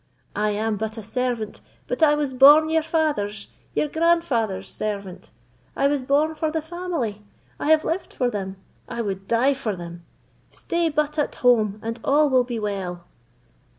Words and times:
I 0.35 0.49
am 0.49 0.77
but 0.77 0.97
a 0.97 1.03
servant; 1.03 1.61
but 1.85 2.01
I 2.01 2.15
was 2.15 2.33
born 2.33 2.71
your 2.71 2.81
father's—your 2.81 3.87
grandfather's 3.89 4.67
servant. 4.67 5.29
I 5.75 5.85
was 5.85 6.01
born 6.01 6.33
for 6.33 6.49
the 6.49 6.59
family—I 6.59 7.69
have 7.69 7.83
lived 7.85 8.11
for 8.11 8.27
them—I 8.31 9.01
would 9.03 9.27
die 9.27 9.53
for 9.53 9.75
them! 9.75 10.03
Stay 10.49 10.89
but 10.89 11.19
at 11.19 11.35
home, 11.45 11.79
and 11.83 11.99
all 12.03 12.31
will 12.31 12.43
be 12.43 12.57
well!" 12.57 13.05